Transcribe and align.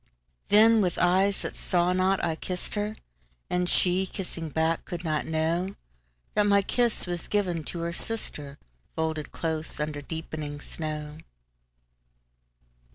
Then, 0.47 0.81
with 0.81 0.97
eyes 0.97 1.43
that 1.43 1.55
saw 1.55 1.93
not, 1.93 2.25
I 2.25 2.35
kissed 2.35 2.73
her; 2.73 2.95
And 3.51 3.69
she, 3.69 4.07
kissing 4.07 4.49
back, 4.49 4.83
could 4.83 5.03
not 5.03 5.25
knowThat 5.27 6.47
my 6.47 6.63
kiss 6.63 7.05
was 7.05 7.27
given 7.27 7.63
to 7.65 7.81
her 7.81 7.93
sister, 7.93 8.57
Folded 8.95 9.31
close 9.31 9.79
under 9.79 10.01
deepening 10.01 10.59
snow. 10.59 11.19